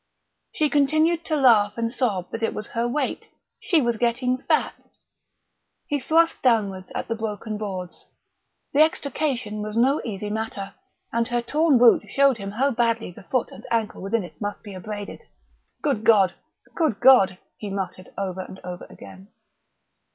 She 0.51 0.67
continued 0.67 1.23
to 1.25 1.35
laugh 1.35 1.77
and 1.77 1.93
sob 1.93 2.31
that 2.31 2.41
it 2.41 2.55
was 2.55 2.69
her 2.69 2.87
weight 2.87 3.29
she 3.59 3.81
was 3.83 3.97
getting 3.99 4.35
fat 4.39 4.87
He 5.85 5.99
thrust 5.99 6.41
downwards 6.41 6.91
at 6.95 7.07
the 7.07 7.13
broken 7.13 7.59
boards. 7.59 8.07
The 8.73 8.81
extrication 8.81 9.61
was 9.61 9.77
no 9.77 10.01
easy 10.03 10.31
matter, 10.31 10.73
and 11.13 11.27
her 11.27 11.43
torn 11.43 11.77
boot 11.77 12.09
showed 12.09 12.39
him 12.39 12.49
how 12.49 12.71
badly 12.71 13.11
the 13.11 13.21
foot 13.29 13.49
and 13.51 13.63
ankle 13.69 14.01
within 14.01 14.23
it 14.23 14.41
must 14.41 14.63
be 14.63 14.73
abraded. 14.73 15.21
"Good 15.83 16.03
God 16.03 16.33
good 16.73 16.99
God!" 16.99 17.37
he 17.57 17.69
muttered 17.69 18.11
over 18.17 18.41
and 18.41 18.59
over 18.63 18.85
again. 18.89 19.27